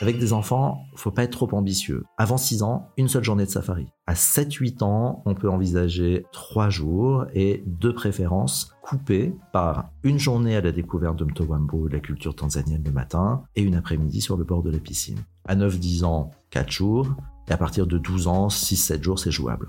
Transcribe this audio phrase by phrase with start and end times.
[0.00, 2.04] Avec des enfants, faut pas être trop ambitieux.
[2.18, 3.88] Avant 6 ans, une seule journée de safari.
[4.06, 10.54] À 7-8 ans, on peut envisager 3 jours et de préférence coupés par une journée
[10.54, 14.36] à la découverte de Mtowambo, de la culture tanzanienne le matin, et une après-midi sur
[14.36, 15.18] le bord de la piscine.
[15.48, 17.08] À 9-10 ans, 4 jours,
[17.48, 19.68] et à partir de 12 ans, 6-7 jours, c'est jouable.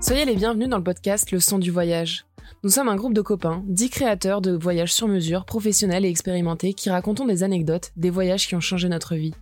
[0.00, 2.24] Soyez les bienvenus dans le podcast Le son du voyage.
[2.62, 6.74] Nous sommes un groupe de copains, dix créateurs de voyages sur mesure, professionnels et expérimentés,
[6.74, 9.34] qui racontons des anecdotes, des voyages qui ont changé notre vie,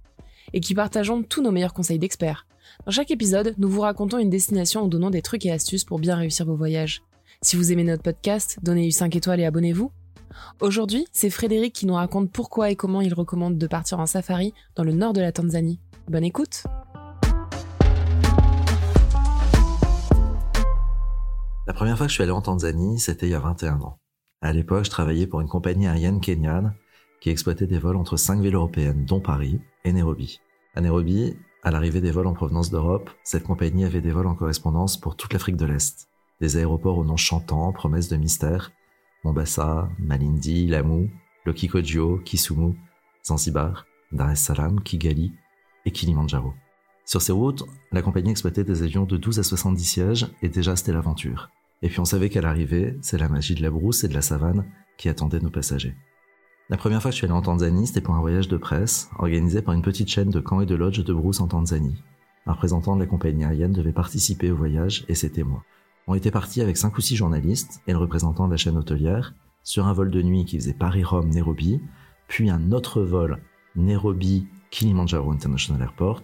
[0.53, 2.47] et qui partageons tous nos meilleurs conseils d'experts.
[2.87, 5.99] Dans chaque épisode, nous vous racontons une destination en donnant des trucs et astuces pour
[5.99, 7.03] bien réussir vos voyages.
[7.43, 9.91] Si vous aimez notre podcast, donnez-lui 5 étoiles et abonnez-vous.
[10.61, 14.55] Aujourd'hui, c'est Frédéric qui nous raconte pourquoi et comment il recommande de partir en safari
[14.77, 15.81] dans le nord de la Tanzanie.
[16.09, 16.65] Bonne écoute
[21.69, 23.99] La première fois que je suis allé en Tanzanie, c'était il y a 21 ans.
[24.41, 26.75] À l'époque, je travaillais pour une compagnie aérienne kenyane
[27.21, 30.41] qui exploitait des vols entre cinq villes européennes, dont Paris et Nairobi.
[30.75, 34.35] À Nairobi, à l'arrivée des vols en provenance d'Europe, cette compagnie avait des vols en
[34.35, 36.09] correspondance pour toute l'Afrique de l'Est.
[36.41, 38.73] Des aéroports aux noms chantants, promesses de mystère,
[39.23, 41.11] Mombasa, Malindi, Lamu,
[41.45, 42.77] Lokikodio, Kisumu,
[43.27, 45.35] Zanzibar, Dar es Salaam, Kigali
[45.85, 46.55] et Kilimanjaro.
[47.05, 50.75] Sur ces routes, la compagnie exploitait des avions de 12 à 70 sièges et déjà
[50.75, 51.51] c'était l'aventure.
[51.83, 54.23] Et puis on savait qu'à l'arrivée, c'est la magie de la brousse et de la
[54.23, 54.65] savane
[54.97, 55.95] qui attendait nos passagers.
[56.71, 59.09] La première fois que je suis allé en Tanzanie, c'était pour un voyage de presse,
[59.19, 62.03] organisé par une petite chaîne de camps et de lodges de brousse en Tanzanie.
[62.47, 65.63] Un représentant de la compagnie aérienne devait participer au voyage, et c'était moi.
[66.07, 69.35] On était parti avec cinq ou six journalistes et le représentant de la chaîne hôtelière
[69.63, 71.81] sur un vol de nuit qui faisait Paris-Rome-Nairobi,
[72.27, 73.41] puis un autre vol
[73.77, 76.23] Nairobi-Kilimanjaro International Airport,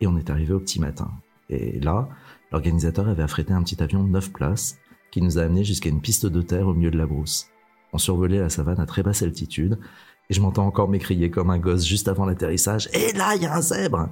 [0.00, 1.10] et on est arrivé au petit matin.
[1.48, 2.08] Et là,
[2.52, 4.78] l'organisateur avait affrété un petit avion de 9 places
[5.10, 7.48] qui nous a amenés jusqu'à une piste de terre au milieu de la brousse.
[7.92, 9.78] On survolait la savane à très basse altitude
[10.30, 13.46] et je m'entends encore m'écrier comme un gosse juste avant l'atterrissage Et là, il y
[13.46, 14.08] a un zèbre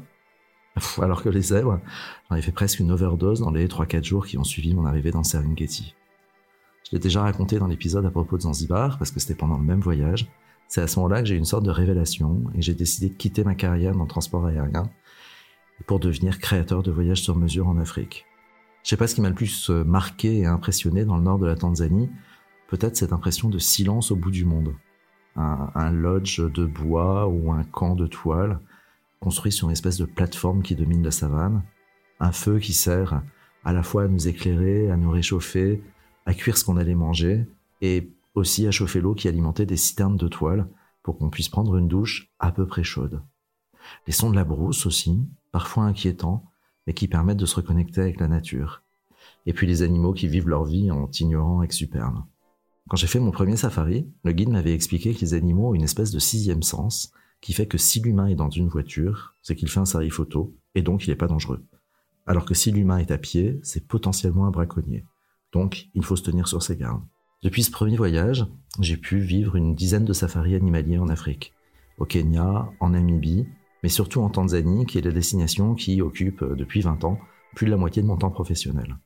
[1.00, 1.80] Alors que les zèbres,
[2.29, 5.11] j'en ai fait presque une overdose dans les 3-4 jours qui ont suivi mon arrivée
[5.11, 5.95] dans Serengeti.
[6.84, 9.64] Je l'ai déjà raconté dans l'épisode à propos de Zanzibar parce que c'était pendant le
[9.64, 10.29] même voyage.
[10.68, 13.14] C'est à ce moment-là que j'ai eu une sorte de révélation et j'ai décidé de
[13.14, 14.90] quitter ma carrière dans le transport aérien
[15.86, 18.27] pour devenir créateur de voyages sur mesure en Afrique.
[18.83, 21.39] Je sais pas ce qui m'a le plus euh, marqué et impressionné dans le nord
[21.39, 22.11] de la Tanzanie,
[22.68, 24.74] peut-être cette impression de silence au bout du monde.
[25.36, 28.61] Un, lodge de bois ou un camp de toile
[29.20, 31.63] construit sur une espèce de plateforme qui domine la savane,
[32.18, 33.23] un feu qui sert
[33.64, 35.83] à la fois à nous éclairer, à nous réchauffer,
[36.27, 37.47] à cuire ce qu'on allait manger,
[37.80, 40.68] et aussi à chauffer l'eau qui alimentait des citernes de toile
[41.02, 43.23] pour qu'on puisse prendre une douche à peu près chaude.
[44.07, 46.49] Les sons de la brousse aussi, parfois inquiétants,
[46.86, 48.83] mais qui permettent de se reconnecter avec la nature.
[49.46, 52.23] Et puis les animaux qui vivent leur vie en ignorant exuperbe.
[52.89, 55.85] Quand j'ai fait mon premier safari, le guide m'avait expliqué que les animaux ont une
[55.85, 59.68] espèce de sixième sens, qui fait que si l'humain est dans une voiture, c'est qu'il
[59.68, 61.64] fait un sari photo, et donc il n'est pas dangereux.
[62.27, 65.05] Alors que si l'humain est à pied, c'est potentiellement un braconnier.
[65.52, 67.02] Donc il faut se tenir sur ses gardes.
[67.42, 68.47] Depuis ce premier voyage,
[68.80, 71.55] j'ai pu vivre une dizaine de safaris animaliers en Afrique.
[71.97, 73.47] Au Kenya, en Namibie,
[73.83, 77.18] mais surtout en Tanzanie, qui est la destination qui occupe euh, depuis 20 ans
[77.55, 78.96] plus de la moitié de mon temps professionnel.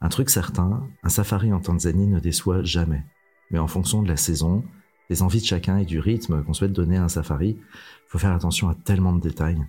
[0.00, 3.02] Un truc certain, un safari en Tanzanie ne déçoit jamais.
[3.50, 4.62] Mais en fonction de la saison,
[5.08, 7.58] des envies de chacun et du rythme qu'on souhaite donner à un safari,
[8.06, 9.64] faut faire attention à tellement de détails.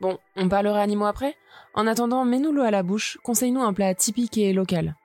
[0.00, 1.36] Bon, on parlera animaux après
[1.74, 4.96] En attendant, mets-nous l'eau à la bouche, conseille-nous un plat typique et local.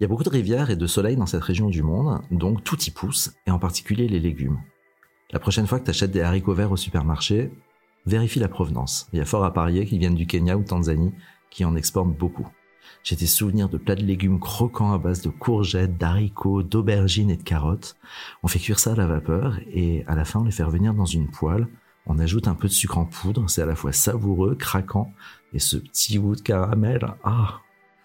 [0.00, 2.62] Il y a beaucoup de rivières et de soleil dans cette région du monde, donc
[2.62, 4.60] tout y pousse, et en particulier les légumes.
[5.32, 7.50] La prochaine fois que tu achètes des haricots verts au supermarché,
[8.08, 9.08] vérifie la provenance.
[9.12, 11.12] Il y a fort à parier qu'ils viennent du Kenya ou Tanzanie,
[11.50, 12.48] qui en exportent beaucoup.
[13.04, 17.36] J'ai des souvenirs de plats de légumes croquants à base de courgettes, d'haricots, d'aubergines et
[17.36, 17.96] de carottes.
[18.42, 20.94] On fait cuire ça à la vapeur et à la fin on les fait revenir
[20.94, 21.68] dans une poêle.
[22.06, 25.12] On ajoute un peu de sucre en poudre, c'est à la fois savoureux, craquant
[25.52, 27.06] et ce petit goût de caramel.
[27.22, 27.60] Ah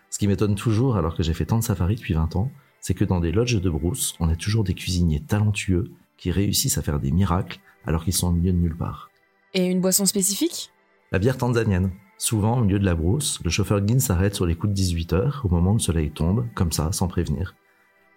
[0.09, 2.93] Ce qui m'étonne toujours alors que j'ai fait tant de safaris depuis 20 ans, c'est
[2.93, 6.81] que dans des lodges de brousse, on a toujours des cuisiniers talentueux qui réussissent à
[6.81, 9.09] faire des miracles alors qu'ils sont au milieu de nulle part.
[9.55, 10.71] Et une boisson spécifique?
[11.11, 11.91] La bière tanzanienne.
[12.17, 15.13] Souvent, au milieu de la brousse, le chauffeur guide s'arrête sur les coups de 18
[15.13, 17.53] heures, au moment où le soleil tombe, comme ça, sans prévenir.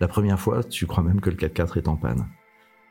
[0.00, 2.26] La première fois, tu crois même que le 4x4 est en panne.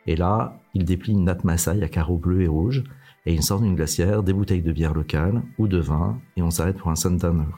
[0.05, 2.83] Et là, il déplie une nappe Maasai à carreaux bleus et rouges,
[3.25, 6.51] et il sort d'une glacière des bouteilles de bière locale ou de vin, et on
[6.51, 7.49] s'arrête pour un sundowner,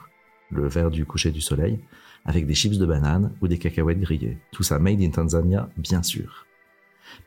[0.50, 1.80] le verre du coucher du soleil,
[2.24, 4.38] avec des chips de banane ou des cacahuètes grillées.
[4.52, 6.46] Tout ça made in Tanzania, bien sûr.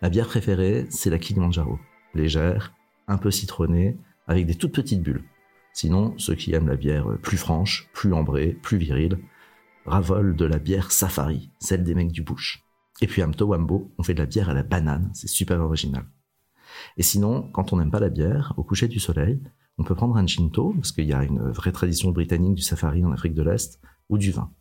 [0.02, 1.78] Ma bière préférée, c'est la Kilimanjaro.
[2.16, 2.74] Légère,
[3.08, 5.24] un peu citronné, avec des toutes petites bulles.
[5.74, 9.20] Sinon, ceux qui aiment la bière plus franche, plus ambrée, plus virile,
[9.86, 12.64] ravolent de la bière safari, celle des mecs du bush.
[13.02, 16.06] Et puis à Mtowambo, on fait de la bière à la banane, c'est super original.
[16.98, 19.42] Et sinon, quand on n'aime pas la bière, au coucher du soleil,
[19.78, 23.04] on peut prendre un chinto, parce qu'il y a une vraie tradition britannique du safari
[23.04, 24.52] en Afrique de l'Est, ou du vin.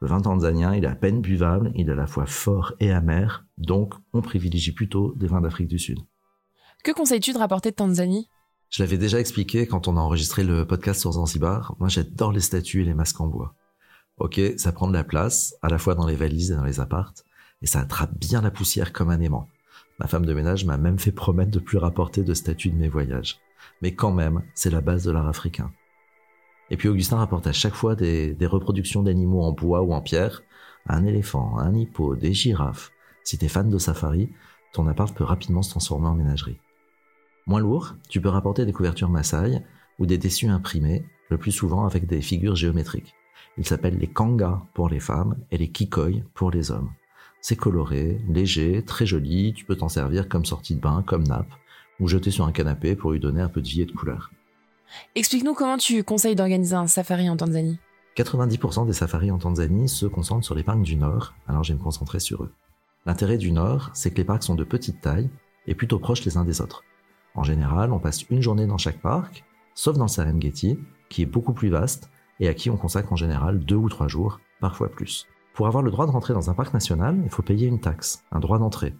[0.00, 2.90] Le vin tanzanien, il est à peine buvable, il est à la fois fort et
[2.90, 6.00] amer, donc on privilégie plutôt des vins d'Afrique du Sud.
[6.84, 8.28] Que conseilles-tu de rapporter de Tanzanie?
[8.68, 12.42] Je l'avais déjà expliqué quand on a enregistré le podcast sur Zanzibar, moi j'adore les
[12.42, 13.54] statues et les masques en bois.
[14.18, 16.80] Ok, ça prend de la place, à la fois dans les valises et dans les
[16.80, 17.24] appartes,
[17.62, 19.48] et ça attrape bien la poussière comme un aimant.
[19.98, 22.90] Ma femme de ménage m'a même fait promettre de plus rapporter de statues de mes
[22.90, 23.38] voyages.
[23.80, 25.72] Mais quand même, c'est la base de l'art africain.
[26.68, 30.42] Et puis Augustin rapporte à chaque fois des, reproductions d'animaux en bois ou en pierre,
[30.86, 32.90] un éléphant, un hippo, des girafes.
[33.22, 34.28] Si t'es fan de safari,
[34.74, 36.58] ton appart peut rapidement se transformer en ménagerie.
[37.46, 39.62] Moins lourd, tu peux rapporter des couvertures Maasai
[39.98, 43.14] ou des tissus imprimés, le plus souvent avec des figures géométriques.
[43.58, 46.90] Ils s'appellent les kangas pour les femmes et les kikoi pour les hommes.
[47.40, 51.52] C'est coloré, léger, très joli, tu peux t'en servir comme sortie de bain, comme nappe,
[52.00, 54.30] ou jeter sur un canapé pour lui donner un peu de vie et de couleur.
[55.14, 57.78] Explique-nous comment tu conseilles d'organiser un safari en Tanzanie.
[58.16, 61.78] 90% des safaris en Tanzanie se concentrent sur les parcs du Nord, alors je vais
[61.78, 62.52] me concentrer sur eux.
[63.06, 65.28] L'intérêt du Nord, c'est que les parcs sont de petite taille
[65.66, 66.82] et plutôt proches les uns des autres.
[67.34, 69.44] En général, on passe une journée dans chaque parc,
[69.74, 70.78] sauf dans le Serengeti,
[71.08, 72.10] qui est beaucoup plus vaste
[72.40, 75.26] et à qui on consacre en général deux ou trois jours, parfois plus.
[75.54, 78.24] Pour avoir le droit de rentrer dans un parc national, il faut payer une taxe,
[78.32, 78.94] un droit d'entrée.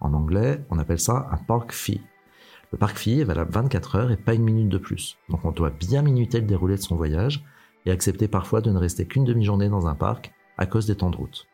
[0.00, 2.00] En anglais, on appelle ça un park fee.
[2.72, 5.16] Le parc fee est valable 24 heures et pas une minute de plus.
[5.28, 7.44] Donc on doit bien minuter le déroulé de son voyage
[7.86, 11.10] et accepter parfois de ne rester qu'une demi-journée dans un parc à cause des temps
[11.10, 11.46] de route.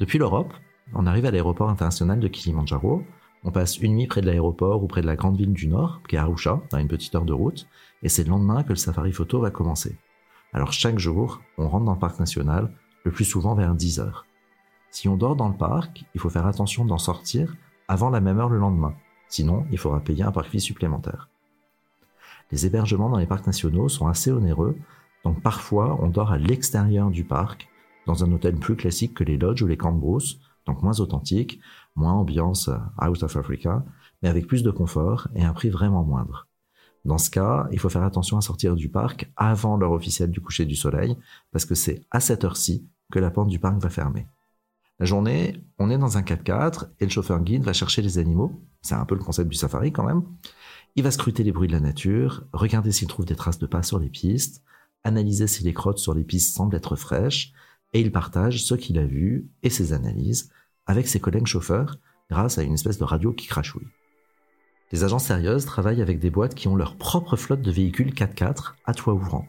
[0.00, 0.52] Depuis l'Europe,
[0.94, 3.02] on arrive à l'aéroport international de Kilimanjaro,
[3.44, 6.02] on passe une nuit près de l'aéroport ou près de la grande ville du Nord,
[6.08, 7.66] qui est Arusha, à une petite heure de route,
[8.02, 9.96] et c'est le lendemain que le safari photo va commencer.
[10.52, 12.72] Alors chaque jour, on rentre dans le parc national,
[13.04, 14.26] le plus souvent vers 10 heures.
[14.90, 17.54] Si on dort dans le parc, il faut faire attention d'en sortir
[17.86, 18.94] avant la même heure le lendemain.
[19.28, 21.28] Sinon, il faudra payer un parc vie supplémentaire.
[22.50, 24.76] Les hébergements dans les parcs nationaux sont assez onéreux,
[25.24, 27.68] donc parfois on dort à l'extérieur du parc,
[28.06, 29.92] dans un hôtel plus classique que les lodges ou les camps
[30.68, 31.58] donc moins authentique,
[31.96, 32.70] moins ambiance
[33.02, 33.84] out of Africa,
[34.22, 36.46] mais avec plus de confort et un prix vraiment moindre.
[37.04, 40.40] Dans ce cas, il faut faire attention à sortir du parc avant l'heure officielle du
[40.40, 41.16] coucher du soleil,
[41.52, 44.26] parce que c'est à cette heure-ci que la porte du parc va fermer.
[44.98, 48.60] La journée, on est dans un 4x4 et le chauffeur guide va chercher les animaux.
[48.82, 50.22] C'est un peu le concept du safari quand même.
[50.96, 53.84] Il va scruter les bruits de la nature, regarder s'il trouve des traces de pas
[53.84, 54.64] sur les pistes,
[55.04, 57.52] analyser si les crottes sur les pistes semblent être fraîches,
[57.92, 60.50] et il partage ce qu'il a vu et ses analyses
[60.86, 61.96] avec ses collègues chauffeurs
[62.30, 63.88] grâce à une espèce de radio qui crachouille.
[64.92, 68.74] Les agences sérieuses travaillent avec des boîtes qui ont leur propre flotte de véhicules 4x4
[68.84, 69.46] à toit ouvrant.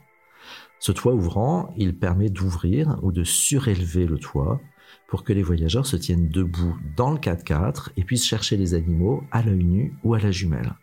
[0.80, 4.60] Ce toit ouvrant, il permet d'ouvrir ou de surélever le toit
[5.08, 9.24] pour que les voyageurs se tiennent debout dans le 4x4 et puissent chercher les animaux
[9.32, 10.76] à l'œil nu ou à la jumelle.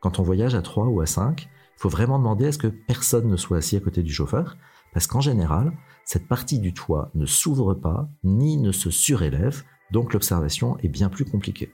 [0.00, 2.66] Quand on voyage à 3 ou à 5, il faut vraiment demander à ce que
[2.66, 4.56] personne ne soit assis à côté du chauffeur,
[4.94, 5.72] parce qu'en général,
[6.04, 11.10] cette partie du toit ne s'ouvre pas ni ne se surélève, donc l'observation est bien
[11.10, 11.72] plus compliquée.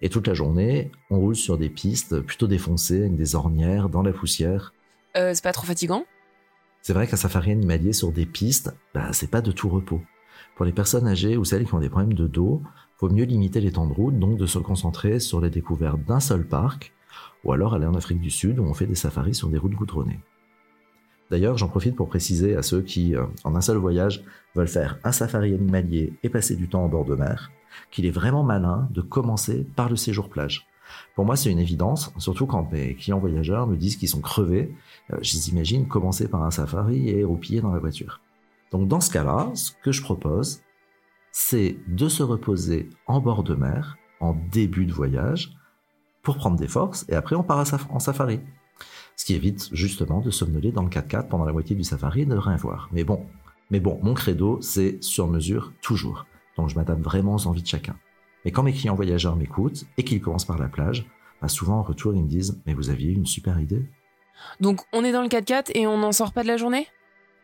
[0.00, 4.02] Et toute la journée, on roule sur des pistes plutôt défoncées, avec des ornières, dans
[4.02, 4.72] la poussière.
[5.16, 6.04] Euh, c'est pas trop fatigant?
[6.80, 10.00] C'est vrai qu'un safari animalier sur des pistes, bah, c'est pas de tout repos.
[10.56, 12.62] Pour les personnes âgées ou celles qui ont des problèmes de dos,
[12.98, 16.20] vaut mieux limiter les temps de route, donc de se concentrer sur les découvertes d'un
[16.20, 16.92] seul parc,
[17.44, 19.74] ou alors aller en Afrique du Sud où on fait des safaris sur des routes
[19.74, 20.20] goudronnées.
[21.30, 24.22] D'ailleurs, j'en profite pour préciser à ceux qui, euh, en un seul voyage,
[24.54, 27.50] veulent faire un safari animalier et passer du temps en bord de mer,
[27.90, 30.66] qu'il est vraiment malin de commencer par le séjour plage.
[31.14, 34.74] Pour moi, c'est une évidence, surtout quand mes clients voyageurs me disent qu'ils sont crevés.
[35.12, 38.20] Euh, je les commencer par un safari et roupiller dans la voiture.
[38.70, 40.62] Donc dans ce cas-là, ce que je propose,
[41.30, 45.54] c'est de se reposer en bord de mer, en début de voyage,
[46.22, 48.40] pour prendre des forces, et après on part en safari.
[49.16, 52.26] Ce qui évite justement de somnoler dans le 4x4 pendant la moitié du safari et
[52.26, 52.88] de rien voir.
[52.92, 53.26] Mais bon,
[53.70, 56.26] mais bon, mon credo, c'est sur mesure toujours.
[56.56, 57.96] Donc je m'adapte vraiment aux envies de chacun.
[58.44, 61.06] Mais quand mes clients voyageurs m'écoutent et qu'ils commencent par la plage,
[61.40, 63.84] bah souvent en retour ils me disent Mais vous aviez une super idée
[64.60, 66.86] Donc on est dans le 4x4 et on n'en sort pas de la journée?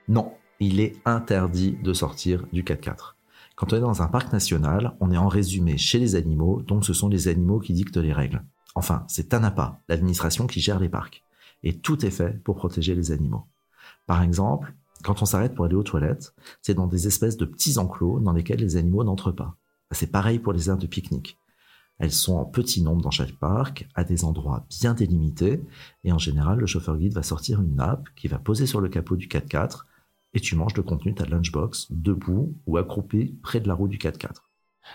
[0.08, 3.14] Non, il est interdit de sortir du 4x4.
[3.54, 6.85] Quand on est dans un parc national, on est en résumé chez les animaux, donc
[6.85, 8.42] ce sont les animaux qui dictent les règles.
[8.78, 11.25] Enfin, c'est TANAPA, l'administration qui gère les parcs.
[11.64, 13.44] Et tout est fait pour protéger les animaux.
[14.06, 16.32] Par exemple, quand on s'arrête pour aller aux toilettes,
[16.62, 19.56] c'est dans des espèces de petits enclos dans lesquels les animaux n'entrent pas.
[19.90, 21.37] C'est pareil pour les aires de pique-nique.
[21.99, 25.61] Elles sont en petit nombre dans chaque parc, à des endroits bien délimités,
[26.04, 28.88] et en général, le chauffeur guide va sortir une nappe qui va poser sur le
[28.88, 29.87] capot du 4x4,
[30.35, 33.88] et tu manges le contenu de ta lunchbox, debout ou accroupi près de la roue
[33.88, 34.44] du 4x4.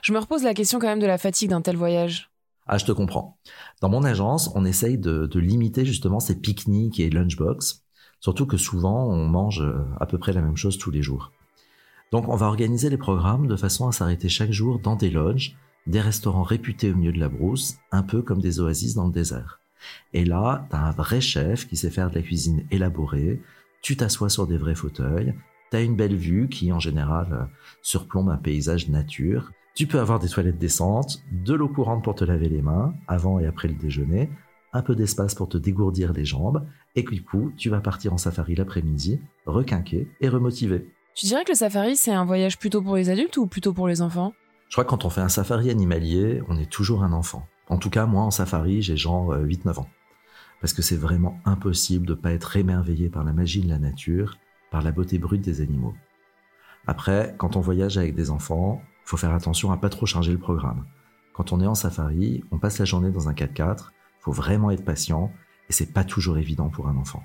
[0.01, 2.32] Je me repose la question quand même de la fatigue d'un tel voyage.
[2.65, 3.37] Ah, je te comprends.
[3.81, 7.83] Dans mon agence, on essaye de, limiter justement ces pique-niques et lunchbox,
[8.19, 11.31] surtout que souvent on mange euh, à peu près la même chose tous les jours.
[12.11, 15.57] Donc on va organiser les programmes de façon à s'arrêter chaque jour dans des lodges,
[15.87, 19.11] des restaurants réputés au milieu de la brousse, un peu comme des oasis dans le
[19.11, 19.59] désert.
[20.13, 23.41] Et là, t'as un vrai chef qui sait faire de la cuisine élaborée,
[23.81, 25.33] tu t'assois sur des vrais fauteuils,
[25.69, 27.45] t'as une belle vue qui en général euh,
[27.81, 32.23] surplombe un paysage nature, tu peux avoir des toilettes décentes, de l'eau courante pour te
[32.23, 34.29] laver les mains, avant et après le déjeuner,
[34.71, 36.65] un peu d'espace pour te dégourdir les jambes,
[36.95, 40.87] et du coup, tu vas partir en safari l'après-midi, requinqué et remotivé.
[41.15, 43.87] Tu dirais que le safari, c'est un voyage plutôt pour les adultes ou plutôt pour
[43.87, 44.33] les enfants?
[44.69, 47.45] Je crois que quand on fait un safari animalier, on est toujours un enfant.
[47.69, 49.89] En tout cas, moi, en safari, j'ai genre 8-9 euh, ans.
[50.61, 53.77] Parce que c'est vraiment impossible de ne pas être émerveillé par la magie de la
[53.79, 54.37] nature,
[54.71, 55.93] par la beauté brute des animaux.
[56.87, 60.39] Après, quand on voyage avec des enfants, faut faire attention à pas trop charger le
[60.39, 60.85] programme.
[61.33, 64.85] Quand on est en safari, on passe la journée dans un 4x4, faut vraiment être
[64.85, 65.31] patient
[65.69, 67.23] et c'est pas toujours évident pour un enfant.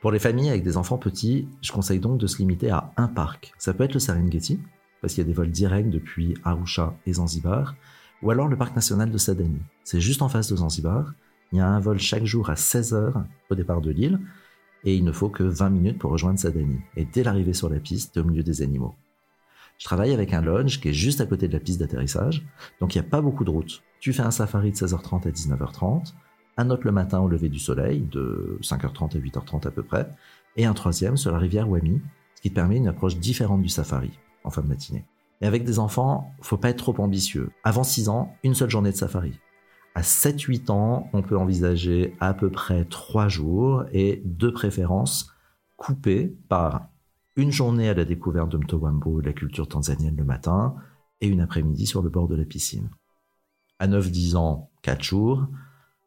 [0.00, 3.08] Pour les familles avec des enfants petits, je conseille donc de se limiter à un
[3.08, 3.52] parc.
[3.58, 4.60] Ça peut être le Serengeti,
[5.00, 7.74] parce qu'il y a des vols directs depuis Arusha et Zanzibar,
[8.22, 9.60] ou alors le parc national de Sadani.
[9.82, 11.14] C'est juste en face de Zanzibar.
[11.52, 14.20] Il y a un vol chaque jour à 16h au départ de l'île,
[14.84, 16.78] et il ne faut que 20 minutes pour rejoindre Sadani.
[16.96, 18.94] Et dès l'arrivée sur la piste, au milieu des animaux.
[19.78, 22.44] Je travaille avec un lodge qui est juste à côté de la piste d'atterrissage,
[22.80, 23.82] donc il n'y a pas beaucoup de routes.
[24.00, 26.14] Tu fais un safari de 16h30 à 19h30,
[26.56, 30.08] un autre le matin au lever du soleil, de 5h30 à 8h30 à peu près,
[30.56, 32.02] et un troisième sur la rivière Wami,
[32.34, 34.10] ce qui te permet une approche différente du safari,
[34.42, 35.04] en fin de matinée.
[35.40, 37.50] Mais avec des enfants, faut pas être trop ambitieux.
[37.62, 39.38] Avant 6 ans, une seule journée de safari.
[39.94, 45.32] À 7-8 ans, on peut envisager à peu près 3 jours et de préférence
[45.76, 46.88] coupés par
[47.38, 50.74] une journée à la découverte de Mtowambo, la culture tanzanienne le matin,
[51.20, 52.90] et une après-midi sur le bord de la piscine.
[53.78, 55.46] À 9-10 ans, 4 jours,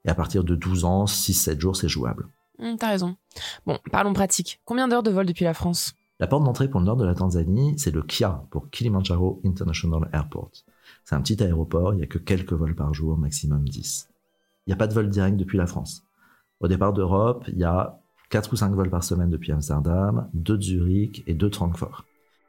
[0.04, 2.28] et à partir de 12 ans, 6-7 jours, c'est jouable.
[2.60, 3.16] Hum, T'as raison.
[3.66, 4.60] Bon, parlons pratique.
[4.66, 5.94] Combien d'heures de vol depuis la France?
[6.20, 10.10] La porte d'entrée pour le nord de la Tanzanie, c'est le KIA, pour Kilimanjaro International
[10.12, 10.52] Airport.
[11.06, 14.10] C'est un petit aéroport, il n'y a que quelques vols par jour, maximum 10.
[14.68, 16.04] Il n'y a pas de vol direct depuis la France.
[16.60, 18.01] Au départ d'Europe, il y a
[18.32, 22.06] 4 ou 5 vols par semaine depuis Amsterdam, 2 de Zurich et 2 de Francfort.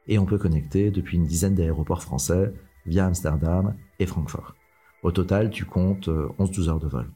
[0.06, 2.54] Et on peut connecter depuis une dizaine d'aéroports français
[2.86, 4.54] via Amsterdam et Francfort.
[5.02, 7.10] Au total, tu comptes 11-12 euh, heures de vol.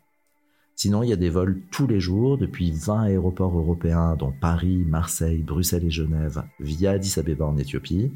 [0.75, 4.85] Sinon, il y a des vols tous les jours depuis 20 aéroports européens, dont Paris,
[4.85, 8.13] Marseille, Bruxelles et Genève, via Addis Abeba en Éthiopie.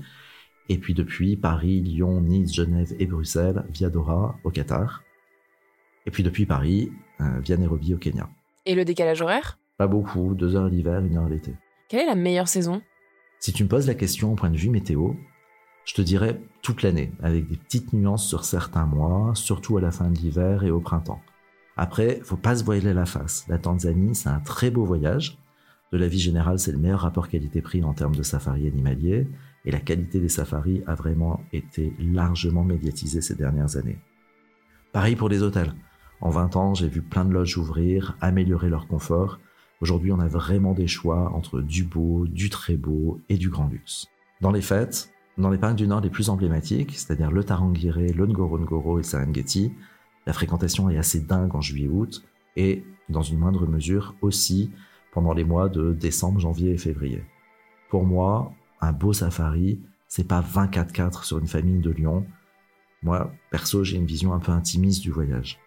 [0.68, 5.04] Et puis depuis Paris, Lyon, Nice, Genève et Bruxelles, via Doha au Qatar.
[6.06, 6.90] Et puis depuis Paris,
[7.20, 8.28] euh, via Nairobi au Kenya.
[8.66, 9.59] Et le décalage horaire?
[9.80, 11.54] Pas beaucoup, deux heures l'hiver, une heure l'été.
[11.88, 12.82] Quelle est la meilleure saison?
[13.38, 15.12] Si tu me poses la question au point de vue météo,
[15.86, 19.90] je te dirais toute l'année, avec des petites nuances sur certains mois, surtout à la
[19.90, 21.22] fin de l'hiver et au printemps.
[21.78, 23.46] Après, faut pas se voiler la face.
[23.48, 25.38] La Tanzanie, c'est un très beau voyage.
[25.92, 29.28] De la vie générale, c'est le meilleur rapport qualité-prix en termes de safari animalier,
[29.64, 33.98] et la qualité des safaris a vraiment été largement médiatisée ces dernières années.
[34.92, 35.72] Pareil pour les hôtels.
[36.20, 39.38] En 20 ans, j'ai vu plein de loges ouvrir, améliorer leur confort,
[39.80, 43.66] Aujourd'hui, on a vraiment des choix entre du beau, du très beau et du grand
[43.66, 44.08] luxe.
[44.42, 48.26] Dans les fêtes, dans les parcs du Nord les plus emblématiques, c'est-à-dire le Tarangire, le
[48.26, 49.72] Ngorongoro et le Serengeti,
[50.26, 52.22] la fréquentation est assez dingue en juillet-août
[52.56, 54.70] et, dans une moindre mesure, aussi
[55.12, 57.24] pendant les mois de décembre, janvier et février.
[57.88, 62.26] Pour moi, un beau safari, c'est pas 24-4 sur une famille de lions.
[63.02, 65.58] Moi, perso, j'ai une vision un peu intimiste du voyage.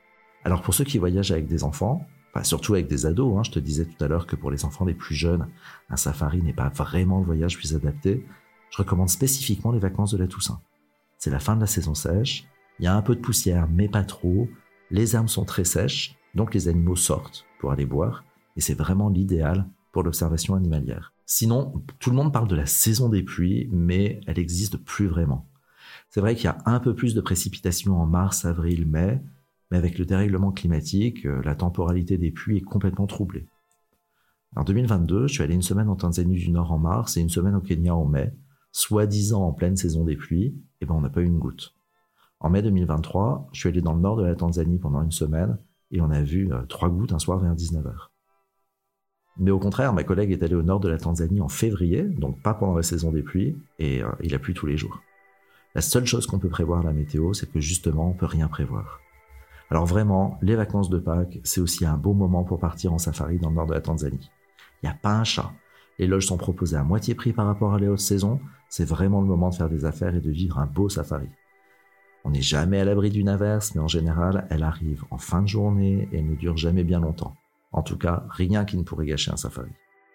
[0.45, 2.05] Alors pour ceux qui voyagent avec des enfants,
[2.41, 3.37] surtout avec des ados.
[3.37, 3.43] Hein.
[3.43, 5.47] Je te disais tout à l'heure que pour les enfants les plus jeunes,
[5.89, 8.25] un safari n'est pas vraiment le voyage plus adapté.
[8.71, 10.59] Je recommande spécifiquement les vacances de la Toussaint.
[11.19, 12.45] C'est la fin de la saison sèche.
[12.79, 14.49] Il y a un peu de poussière, mais pas trop.
[14.89, 18.23] Les herbes sont très sèches, donc les animaux sortent pour aller boire.
[18.57, 21.13] Et c'est vraiment l'idéal pour l'observation animalière.
[21.25, 25.47] Sinon, tout le monde parle de la saison des pluies, mais elle n'existe plus vraiment.
[26.09, 29.21] C'est vrai qu'il y a un peu plus de précipitations en mars, avril, mai,
[29.73, 33.47] mais avec le dérèglement climatique, euh, la temporalité des pluies est complètement troublée.
[34.55, 37.29] En 2022, je suis allé une semaine en Tanzanie du Nord en mars et une
[37.29, 38.35] semaine au Kenya en mai,
[38.71, 41.73] soi-disant en pleine saison des pluies, et ben on n'a pas eu une goutte.
[42.39, 45.57] En mai 2023, je suis allé dans le nord de la Tanzanie pendant une semaine
[45.89, 47.95] et on a vu euh, trois gouttes un soir vers 19h.
[49.39, 52.39] Mais au contraire, ma collègue est allée au nord de la Tanzanie en février, donc
[52.43, 55.01] pas pendant la saison des pluies, et euh, il a plu tous les jours.
[55.73, 58.47] La seule chose qu'on peut prévoir à la météo, c'est que justement, on peut rien
[58.47, 58.99] prévoir.
[59.69, 63.39] Alors vraiment, les vacances de Pâques, c'est aussi un bon moment pour partir en safari
[63.39, 64.29] dans le nord de la Tanzanie.
[64.81, 65.51] Il n'y a pas un chat.
[65.99, 68.39] Les loges sont proposées à moitié prix par rapport à les hautes saisons.
[68.69, 71.29] C'est vraiment le moment de faire des affaires et de vivre un beau safari.
[72.25, 75.47] On n'est jamais à l'abri d'une averse, mais en général, elle arrive en fin de
[75.47, 77.35] journée et ne dure jamais bien longtemps.
[77.71, 79.71] En tout cas, rien qui ne pourrait gâcher un safari.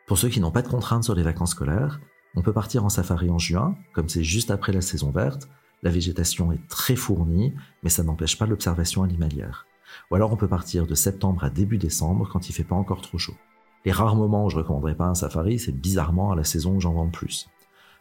[0.07, 2.01] Pour ceux qui n'ont pas de contraintes sur les vacances scolaires,
[2.35, 5.49] on peut partir en safari en juin, comme c'est juste après la saison verte.
[5.83, 9.67] La végétation est très fournie, mais ça n'empêche pas l'observation animalière.
[10.11, 13.01] Ou alors on peut partir de septembre à début décembre quand il fait pas encore
[13.01, 13.37] trop chaud.
[13.85, 16.81] Les rares moments où je recommanderais pas un safari, c'est bizarrement à la saison où
[16.81, 17.49] j'en vends le plus.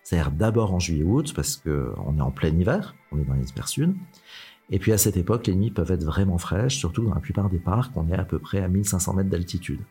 [0.04, 3.96] C'est-à-dire d'abord en juillet-août, parce qu'on est en plein hiver, on est dans l'hémisphère sud.
[4.70, 7.50] Et puis à cette époque, les nuits peuvent être vraiment fraîches, surtout dans la plupart
[7.50, 9.82] des parcs, on est à peu près à 1500 mètres d'altitude.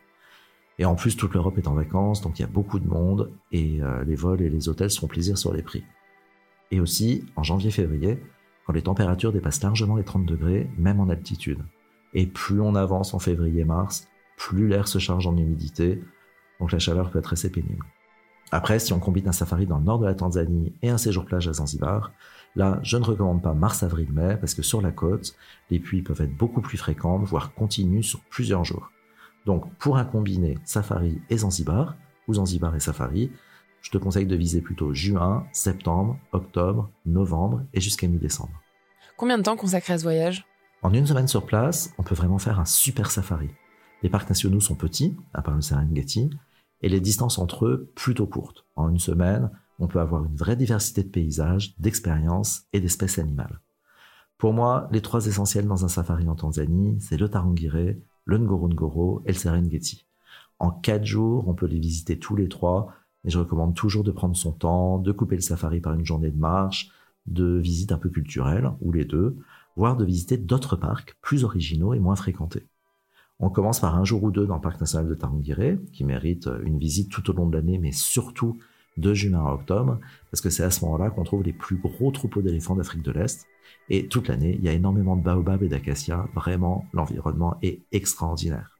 [0.79, 3.31] Et en plus, toute l'Europe est en vacances, donc il y a beaucoup de monde,
[3.51, 5.83] et euh, les vols et les hôtels sont plaisir sur les prix.
[6.71, 8.21] Et aussi, en janvier-février,
[8.65, 11.63] quand les températures dépassent largement les 30 degrés, même en altitude.
[12.13, 14.07] Et plus on avance en février-mars,
[14.37, 16.01] plus l'air se charge en humidité,
[16.59, 17.85] donc la chaleur peut être assez pénible.
[18.51, 21.25] Après, si on combine un safari dans le nord de la Tanzanie et un séjour
[21.25, 22.13] plage à Zanzibar,
[22.55, 25.35] là, je ne recommande pas mars, avril, mai, parce que sur la côte,
[25.69, 28.89] les pluies peuvent être beaucoup plus fréquentes, voire continues sur plusieurs jours.
[29.45, 31.95] Donc, pour un combiné safari et Zanzibar,
[32.27, 33.31] ou Zanzibar et safari,
[33.87, 38.51] je te conseille de viser plutôt juin, septembre, octobre, novembre et jusqu'à mi-décembre.
[39.15, 40.45] Combien de temps consacrer à ce voyage?
[40.81, 43.49] En une semaine sur place, on peut vraiment faire un super safari.
[44.03, 46.29] Les parcs nationaux sont petits, à part le Serengeti,
[46.81, 48.65] et les distances entre eux plutôt courtes.
[48.75, 53.61] En une semaine, on peut avoir une vraie diversité de paysages, d'expériences et d'espèces animales.
[54.37, 59.23] Pour moi, les trois essentiels dans un safari en Tanzanie, c'est le Tarangire, le Ngorongoro
[59.25, 60.09] et le Serengeti.
[60.59, 62.93] En quatre jours, on peut les visiter tous les trois,
[63.27, 66.31] mais je recommande toujours de prendre son temps, de couper le safari par une journée
[66.31, 66.91] de marche,
[67.25, 69.35] de visite un peu culturelle, ou les deux,
[69.75, 72.65] voire de visiter d'autres parcs plus originaux et moins fréquentés.
[73.41, 76.49] On commence par un jour ou deux dans le parc national de Tarangire, qui mérite
[76.63, 78.59] une visite tout au long de l'année, mais surtout
[78.95, 79.99] de juin à octobre,
[80.31, 83.11] parce que c'est à ce moment-là qu'on trouve les plus gros troupeaux d'éléphants d'Afrique de
[83.11, 83.45] l'Est.
[83.89, 86.29] Et toute l'année, il y a énormément de baobabs et d'acacias.
[86.33, 88.79] Vraiment, l'environnement est extraordinaire.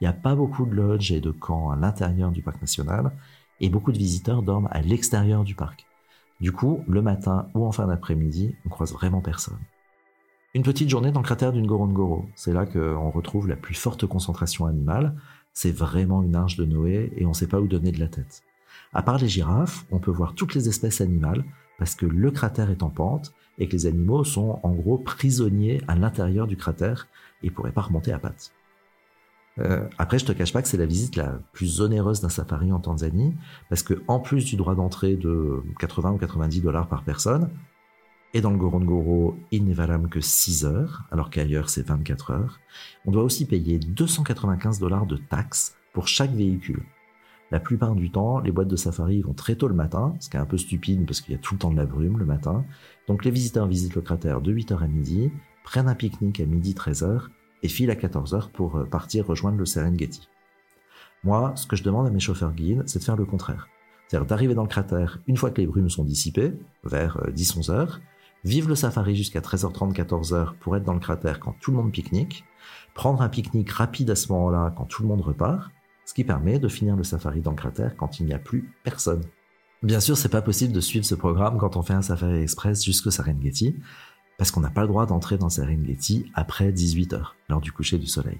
[0.00, 3.10] Il n'y a pas beaucoup de lodges et de camps à l'intérieur du parc national,
[3.64, 5.86] et beaucoup de visiteurs dorment à l'extérieur du parc.
[6.38, 9.56] Du coup, le matin ou en fin d'après-midi, on croise vraiment personne.
[10.52, 12.26] Une petite journée dans le cratère d'une Ngorongoro.
[12.34, 15.16] C'est là qu'on retrouve la plus forte concentration animale.
[15.54, 18.08] C'est vraiment une arche de Noé et on ne sait pas où donner de la
[18.08, 18.42] tête.
[18.92, 21.42] À part les girafes, on peut voir toutes les espèces animales
[21.78, 25.80] parce que le cratère est en pente et que les animaux sont en gros prisonniers
[25.88, 27.08] à l'intérieur du cratère
[27.42, 28.52] et pourraient pas remonter à pattes.
[29.60, 32.72] Euh, après, je te cache pas que c'est la visite la plus onéreuse d'un safari
[32.72, 33.34] en Tanzanie,
[33.68, 37.50] parce que en plus du droit d'entrée de 80 ou 90 dollars par personne,
[38.36, 42.58] et dans le Gorongoro, il n'est valable que 6 heures, alors qu'ailleurs c'est 24 heures.
[43.06, 46.82] On doit aussi payer 295 dollars de taxes pour chaque véhicule.
[47.52, 50.36] La plupart du temps, les boîtes de safari vont très tôt le matin, ce qui
[50.36, 52.24] est un peu stupide parce qu'il y a tout le temps de la brume le
[52.24, 52.64] matin.
[53.06, 55.30] Donc les visiteurs visitent le cratère de 8h à midi,
[55.62, 57.28] prennent un pique-nique à midi 13h
[57.64, 60.28] et filent à 14h pour euh, partir rejoindre le Serengeti.
[61.24, 63.68] Moi, ce que je demande à mes chauffeurs guides, c'est de faire le contraire.
[64.06, 66.52] C'est-à-dire d'arriver dans le cratère une fois que les brumes sont dissipées,
[66.84, 68.00] vers 10-11 euh, heures,
[68.44, 71.90] vivre le safari jusqu'à 13h30, 14h pour être dans le cratère quand tout le monde
[71.90, 72.44] pique-nique,
[72.92, 75.72] prendre un pique-nique rapide à ce moment-là quand tout le monde repart,
[76.04, 78.70] ce qui permet de finir le safari dans le cratère quand il n'y a plus
[78.84, 79.22] personne.
[79.82, 82.84] Bien sûr, c'est pas possible de suivre ce programme quand on fait un safari express
[82.84, 83.76] jusqu'au Serengeti,
[84.38, 88.06] parce qu'on n'a pas le droit d'entrer dans Serengeti après 18h, lors du coucher du
[88.06, 88.38] soleil.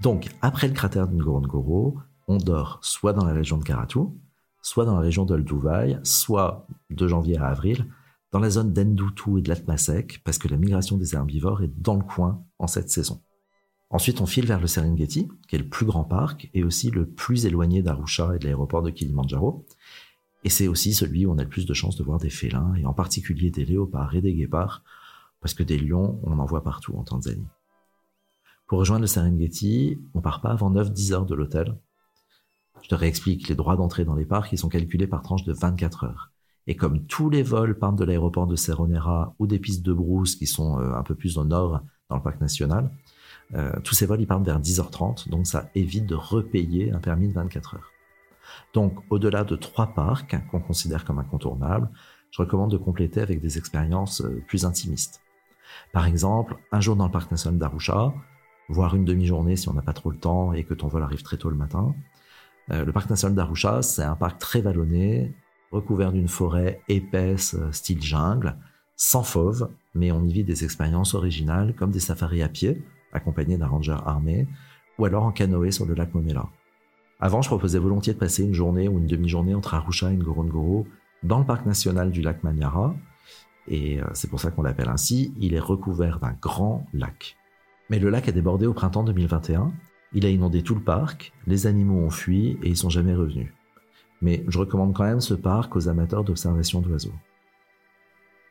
[0.00, 4.00] Donc, après le cratère de Ngorongoro, on dort soit dans la région de Karatu,
[4.62, 7.86] soit dans la région de soit de janvier à avril,
[8.32, 11.96] dans la zone d'Endutu et de l'Atmasek, parce que la migration des herbivores est dans
[11.96, 13.20] le coin en cette saison.
[13.90, 17.06] Ensuite, on file vers le Serengeti, qui est le plus grand parc et aussi le
[17.06, 19.66] plus éloigné d'Arusha et de l'aéroport de Kilimanjaro.
[20.44, 22.72] Et c'est aussi celui où on a le plus de chances de voir des félins,
[22.76, 24.84] et en particulier des léopards et des guépards,
[25.40, 27.48] parce que des lions, on en voit partout en Tanzanie.
[28.66, 31.76] Pour rejoindre le Serengeti, on part pas avant 9-10 heures de l'hôtel.
[32.82, 35.52] Je te réexplique, les droits d'entrée dans les parcs, ils sont calculés par tranche de
[35.52, 36.30] 24 heures.
[36.66, 40.36] Et comme tous les vols partent de l'aéroport de Seronera ou des pistes de brousse
[40.36, 42.90] qui sont euh, un peu plus au nord dans le parc national,
[43.54, 47.28] euh, tous ces vols ils partent vers 10h30, donc ça évite de repayer un permis
[47.28, 47.90] de 24 heures.
[48.72, 51.90] Donc au-delà de trois parcs qu'on considère comme incontournables,
[52.30, 55.20] je recommande de compléter avec des expériences euh, plus intimistes.
[55.92, 58.12] Par exemple, un jour dans le parc national d'Arusha,
[58.68, 61.22] voire une demi-journée si on n'a pas trop le temps et que ton vol arrive
[61.22, 61.94] très tôt le matin.
[62.68, 65.34] le parc national d'Arusha, c'est un parc très vallonné,
[65.70, 68.56] recouvert d'une forêt épaisse euh, style jungle,
[68.96, 73.56] sans fauve, mais on y vit des expériences originales comme des safaris à pied, accompagnés
[73.56, 74.46] d'un ranger armé,
[74.98, 76.46] ou alors en canoë sur le lac Momela.
[77.18, 80.86] Avant, je proposais volontiers de passer une journée ou une demi-journée entre Arusha et Ngorongoro
[81.22, 82.94] dans le parc national du lac Manyara,
[83.70, 87.36] et euh, c'est pour ça qu'on l'appelle ainsi, il est recouvert d'un grand lac.
[87.88, 89.72] Mais le lac a débordé au printemps 2021,
[90.12, 93.52] il a inondé tout le parc, les animaux ont fui et ils sont jamais revenus.
[94.20, 97.14] Mais je recommande quand même ce parc aux amateurs d'observation d'oiseaux.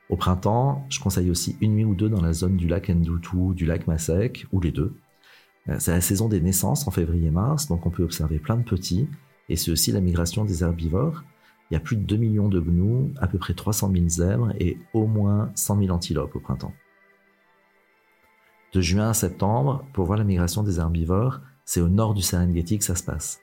[0.08, 3.54] Au printemps, je conseille aussi une nuit ou deux dans la zone du lac Ndoutou,
[3.54, 4.96] du lac Masek, ou les deux.
[5.68, 9.08] Euh, c'est la saison des naissances en février-mars, donc on peut observer plein de petits,
[9.50, 11.24] et c'est aussi la migration des herbivores.
[11.70, 14.52] Il y a plus de 2 millions de gnous, à peu près 300 000 zèbres
[14.60, 16.74] et au moins 100 000 antilopes au printemps.
[18.74, 22.80] De juin à septembre, pour voir la migration des herbivores, c'est au nord du Serengeti
[22.80, 23.42] que ça se passe.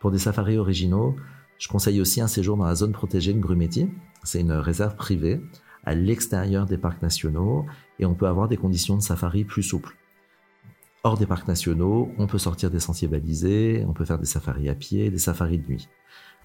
[0.00, 1.16] Pour des safaris originaux,
[1.58, 3.88] je conseille aussi un séjour dans la zone protégée de Grumeti.
[4.22, 5.40] C'est une réserve privée
[5.84, 7.66] à l'extérieur des parcs nationaux
[7.98, 9.96] et on peut avoir des conditions de safari plus souples.
[11.04, 14.68] Hors des parcs nationaux, on peut sortir des sentiers balisés, on peut faire des safaris
[14.68, 15.88] à pied, des safaris de nuit.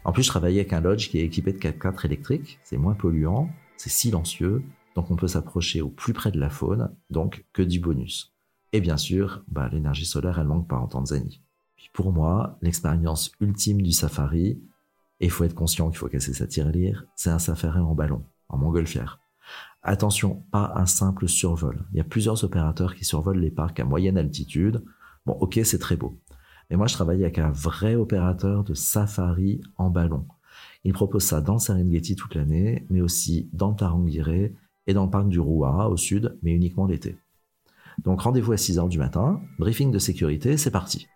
[0.06, 2.94] En plus, je travaillais avec un lodge qui est équipé de 4x4 électriques, c'est moins
[2.94, 4.64] polluant, c'est silencieux,
[4.96, 8.34] donc on peut s'approcher au plus près de la faune, donc que du bonus.
[8.72, 11.42] Et bien sûr, bah, l'énergie solaire, elle manque pas en Tanzanie.
[11.76, 14.62] Puis pour moi, l'expérience ultime du safari,
[15.20, 18.24] et il faut être conscient qu'il faut casser sa tirelire, c'est un safari en ballon,
[18.48, 19.20] en montgolfière.
[19.82, 21.86] Attention, pas un simple survol.
[21.92, 24.84] Il y a plusieurs opérateurs qui survolent les parcs à moyenne altitude.
[25.26, 26.20] Bon, ok, c'est très beau.
[26.70, 30.26] Mais moi, je travaille avec un vrai opérateur de safari en ballon.
[30.84, 35.28] Il propose ça dans Serengeti toute l'année, mais aussi dans Tarangire et dans le parc
[35.28, 37.18] du Rua au sud, mais uniquement l'été.
[38.04, 41.08] Donc rendez-vous à 6 heures du matin, briefing de sécurité, c'est parti.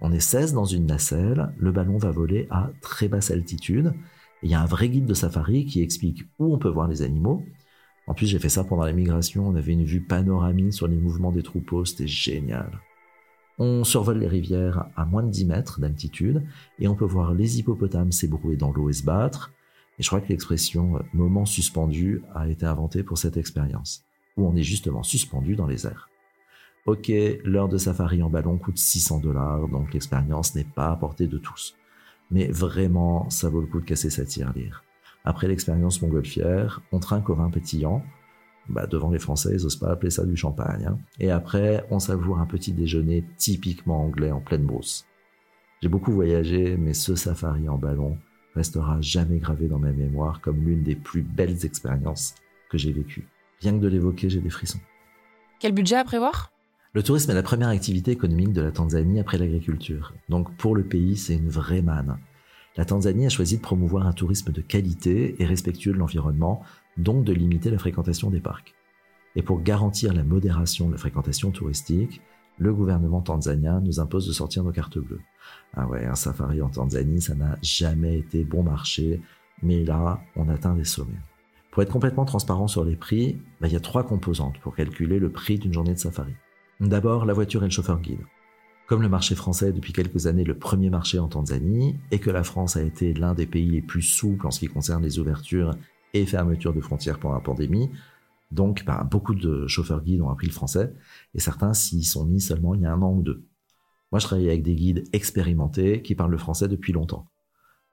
[0.00, 3.94] On est 16 dans une nacelle, le ballon va voler à très basse altitude.
[4.42, 7.00] Il y a un vrai guide de safari qui explique où on peut voir les
[7.00, 7.42] animaux.
[8.06, 10.96] En plus, j'ai fait ça pendant la migration, on avait une vue panoramique sur les
[10.96, 12.70] mouvements des troupeaux, c'était génial.
[13.58, 16.42] On survole les rivières à moins de 10 mètres d'altitude
[16.78, 19.52] et on peut voir les hippopotames s'ébrouer dans l'eau et se battre.
[19.98, 24.04] Et je crois que l'expression moment suspendu a été inventée pour cette expérience,
[24.36, 26.10] où on est justement suspendu dans les airs.
[26.84, 27.10] Ok,
[27.44, 31.38] l'heure de safari en ballon coûte 600 dollars, donc l'expérience n'est pas à portée de
[31.38, 31.74] tous.
[32.30, 34.84] Mais vraiment, ça vaut le coup de casser sa tirelire.
[35.24, 38.04] Après l'expérience montgolfière, on trinque au vin pétillant.
[38.68, 40.86] Bah, devant les Français, ils osent pas appeler ça du champagne.
[40.86, 40.98] Hein.
[41.20, 45.06] Et après, on savoure un petit déjeuner typiquement anglais en pleine brousse.
[45.82, 48.16] J'ai beaucoup voyagé, mais ce safari en ballon
[48.54, 52.34] restera jamais gravé dans ma mémoire comme l'une des plus belles expériences
[52.70, 53.28] que j'ai vécues.
[53.60, 54.80] Rien que de l'évoquer, j'ai des frissons.
[55.60, 56.52] Quel budget à prévoir?
[56.92, 60.14] Le tourisme est la première activité économique de la Tanzanie après l'agriculture.
[60.30, 62.18] Donc pour le pays, c'est une vraie manne.
[62.76, 66.62] La Tanzanie a choisi de promouvoir un tourisme de qualité et respectueux de l'environnement,
[66.96, 68.74] donc de limiter la fréquentation des parcs.
[69.34, 72.22] Et pour garantir la modération de la fréquentation touristique,
[72.58, 75.20] le gouvernement tanzanien nous impose de sortir nos cartes bleues.
[75.74, 79.20] Ah ouais, un safari en Tanzanie, ça n'a jamais été bon marché,
[79.62, 81.20] mais là, on atteint des sommets.
[81.70, 85.18] Pour être complètement transparent sur les prix, bah, il y a trois composantes pour calculer
[85.18, 86.32] le prix d'une journée de safari.
[86.80, 88.24] D'abord, la voiture et le chauffeur guide.
[88.86, 92.30] Comme le marché français est depuis quelques années le premier marché en Tanzanie, et que
[92.30, 95.18] la France a été l'un des pays les plus souples en ce qui concerne les
[95.18, 95.72] ouvertures
[96.20, 97.90] et fermetures de frontières pendant la pandémie,
[98.50, 100.94] donc bah, beaucoup de chauffeurs guides ont appris le français,
[101.34, 103.44] et certains s'y sont mis seulement il y a un an ou deux.
[104.12, 107.26] Moi, je travaille avec des guides expérimentés qui parlent le français depuis longtemps.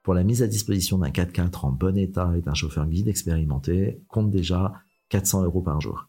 [0.02, 4.02] Pour la mise à disposition d'un 4x4 en bon état et d'un chauffeur guide expérimenté,
[4.08, 4.74] compte déjà
[5.08, 6.08] 400 euros par jour.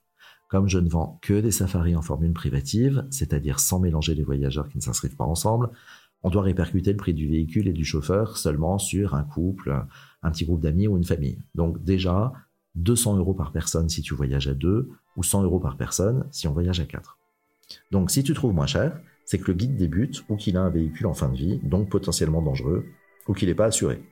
[0.49, 4.69] Comme je ne vends que des safaris en formule privative, c'est-à-dire sans mélanger les voyageurs
[4.69, 5.69] qui ne s'inscrivent pas ensemble,
[6.23, 9.85] on doit répercuter le prix du véhicule et du chauffeur seulement sur un couple,
[10.23, 11.39] un petit groupe d'amis ou une famille.
[11.53, 12.33] Donc déjà,
[12.75, 16.47] 200 euros par personne si tu voyages à deux, ou 100 euros par personne si
[16.47, 17.17] on voyage à quatre.
[17.91, 20.69] Donc si tu trouves moins cher, c'est que le guide débute ou qu'il a un
[20.69, 22.85] véhicule en fin de vie, donc potentiellement dangereux,
[23.27, 24.03] ou qu'il n'est pas assuré.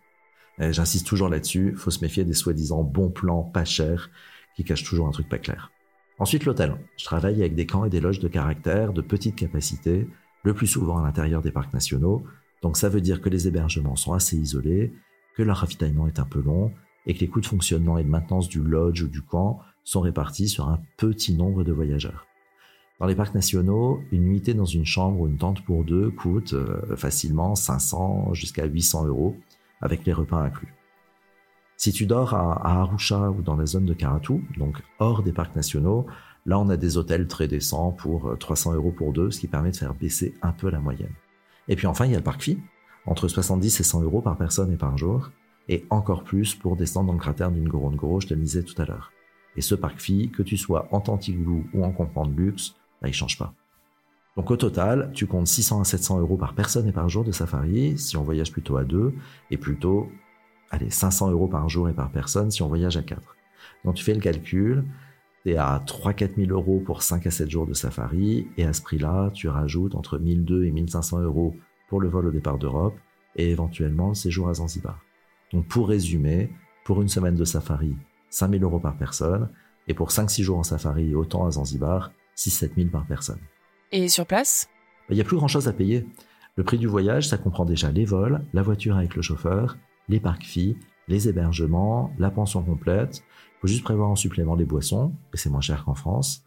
[0.60, 4.12] J'insiste toujours là-dessus, faut se méfier des soi-disant bons plans pas chers
[4.56, 5.72] qui cachent toujours un truc pas clair.
[6.20, 6.76] Ensuite, l'hôtel.
[6.98, 10.08] Je travaille avec des camps et des loges de caractère de petite capacité,
[10.44, 12.24] le plus souvent à l'intérieur des parcs nationaux.
[12.62, 14.94] Donc ça veut dire que les hébergements sont assez isolés,
[15.36, 16.72] que leur ravitaillement est un peu long
[17.06, 20.02] et que les coûts de fonctionnement et de maintenance du lodge ou du camp sont
[20.02, 22.26] répartis sur un petit nombre de voyageurs.
[23.00, 26.54] Dans les parcs nationaux, une nuitée dans une chambre ou une tente pour deux coûte
[26.54, 29.36] euh, facilement 500 jusqu'à 800 euros
[29.82, 30.74] avec les repas inclus.
[31.76, 35.56] Si tu dors à, Arusha ou dans la zone de Karatu, donc hors des parcs
[35.56, 36.06] nationaux,
[36.46, 39.48] là on a des hôtels très décents pour 300 euh, euros pour deux, ce qui
[39.48, 41.14] permet de faire baisser un peu la moyenne.
[41.68, 42.60] Et puis enfin, il y a le parc Phi,
[43.06, 45.32] entre 70 et 100 euros par personne et par jour,
[45.70, 48.80] et encore plus pour descendre dans le cratère d'une Ngorongoro, je te le disais tout
[48.82, 49.12] à l'heure.
[49.56, 53.08] Et ce parc Phi, que tu sois en Tantiglou ou en compagnie de luxe, bah,
[53.08, 53.54] il change pas.
[54.36, 57.32] Donc au total, tu comptes 600 à 700 euros par personne et par jour de
[57.32, 59.14] safari, si on voyage plutôt à deux,
[59.52, 60.10] et plutôt
[60.72, 63.36] allez, 500 euros par jour et par personne si on voyage à 4.
[63.86, 64.84] Donc tu fais le calcul,
[65.44, 68.74] tu es à 3-4 000 euros pour 5 à 7 jours de safari, et à
[68.74, 71.56] ce prix-là, tu rajoutes entre 1200 et 1500 euros
[71.90, 72.96] pour le vol au départ d'Europe,
[73.36, 75.00] et éventuellement le séjour à Zanzibar.
[75.52, 76.52] Donc pour résumer,
[76.86, 77.96] pour une semaine de safari,
[78.30, 79.50] 5 000 euros par personne,
[79.88, 83.40] et pour 5-6 jours en safari, autant à Zanzibar, 6-7 000 par personne.
[83.92, 84.70] Et sur place?
[85.10, 86.08] Il n'y a plus grand-chose à payer.
[86.56, 89.78] Le prix du voyage, ça comprend déjà les vols, la voiture avec le chauffeur,
[90.08, 93.24] les parcs filles, les hébergements, la pension complète.
[93.58, 96.44] Il faut juste prévoir en supplément les boissons, et c'est moins cher qu'en France,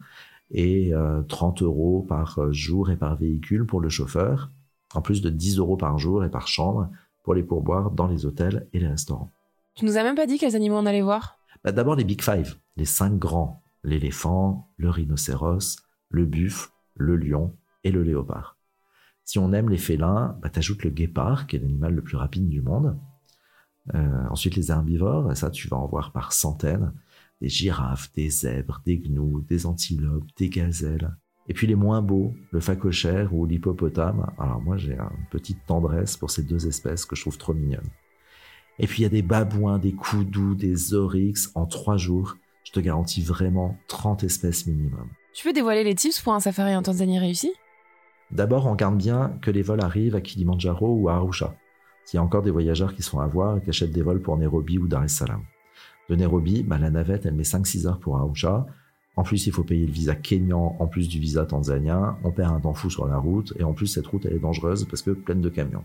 [0.51, 0.91] et
[1.27, 4.51] 30 euh, euros par jour et par véhicule pour le chauffeur,
[4.93, 6.89] en plus de 10 euros par jour et par chambre
[7.23, 9.31] pour les pourboires dans les hôtels et les restaurants.
[9.75, 11.37] Tu nous as même pas dit quels animaux on allait voir?
[11.63, 15.77] Bah, D'abord les Big Five, les cinq grands, l'éléphant, le rhinocéros,
[16.09, 18.57] le buffle, le lion et le léopard.
[19.23, 22.47] Si on aime les félins, bah, t'ajoutes le guépard, qui est l'animal le plus rapide
[22.47, 22.97] du monde.
[23.95, 26.93] Euh, ensuite, les herbivores, ça, tu vas en voir par centaines.
[27.41, 31.15] Des girafes, des zèbres, des gnous, des antilopes, des gazelles.
[31.49, 34.29] Et puis les moins beaux, le phacochère ou l'hippopotame.
[34.37, 37.89] Alors moi, j'ai une petite tendresse pour ces deux espèces que je trouve trop mignonnes.
[38.79, 41.51] Et puis il y a des babouins, des koudous, des oryx.
[41.55, 45.07] En trois jours, je te garantis vraiment 30 espèces minimum.
[45.33, 47.53] Tu peux dévoiler les tips pour un safari en Tanzanie réussi?
[48.31, 51.55] D'abord, on regarde bien que les vols arrivent à Kilimanjaro ou à Arusha.
[52.07, 54.21] S'il y a encore des voyageurs qui sont à voir et qui achètent des vols
[54.21, 55.43] pour Nairobi ou Dar es Salaam.
[56.07, 58.65] De Nairobi, bah, la navette, elle met 5-6 heures pour Arusha.
[59.17, 62.17] En plus, il faut payer le visa kényan en plus du visa tanzanien.
[62.23, 63.51] On perd un temps fou sur la route.
[63.59, 65.83] Et en plus, cette route, elle est dangereuse parce que pleine de camions.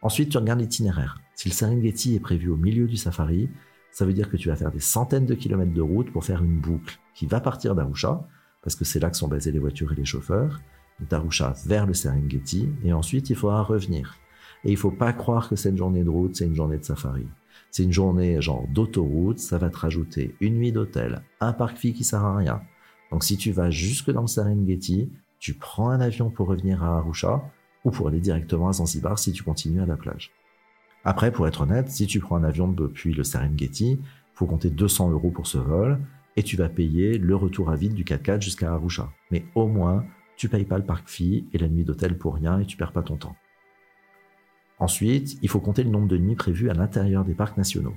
[0.00, 1.20] Ensuite, tu regardes l'itinéraire.
[1.34, 3.50] Si le Serengeti est prévu au milieu du safari,
[3.92, 6.42] ça veut dire que tu vas faire des centaines de kilomètres de route pour faire
[6.42, 8.26] une boucle qui va partir d'Arusha,
[8.62, 10.62] parce que c'est là que sont basées les voitures et les chauffeurs,
[11.10, 14.16] d'Arusha vers le Serengeti, et ensuite il faudra revenir.
[14.64, 17.26] Et il faut pas croire que cette journée de route, c'est une journée de safari.
[17.70, 21.92] C'est une journée genre d'autoroute, ça va te rajouter une nuit d'hôtel, un parc fille
[21.92, 22.62] qui sert à rien.
[23.10, 26.98] Donc si tu vas jusque dans le Serengeti, tu prends un avion pour revenir à
[26.98, 27.42] Arusha,
[27.84, 30.32] ou pour aller directement à Zanzibar si tu continues à la plage.
[31.04, 34.00] Après, pour être honnête, si tu prends un avion depuis le Serengeti,
[34.34, 36.00] faut compter 200 euros pour ce vol,
[36.36, 39.10] et tu vas payer le retour à vide du 4x4 jusqu'à Arusha.
[39.30, 40.04] Mais au moins,
[40.36, 42.92] tu payes pas le parc fille et la nuit d'hôtel pour rien et tu perds
[42.92, 43.36] pas ton temps.
[44.80, 47.94] Ensuite, il faut compter le nombre de nuits prévues à l'intérieur des parcs nationaux.